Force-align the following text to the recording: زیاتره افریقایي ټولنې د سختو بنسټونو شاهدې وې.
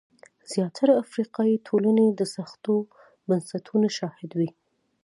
زیاتره 0.53 0.93
افریقایي 1.03 1.55
ټولنې 1.67 2.05
د 2.11 2.21
سختو 2.35 2.73
بنسټونو 3.27 3.87
شاهدې 3.97 4.35
وې. 4.39 4.49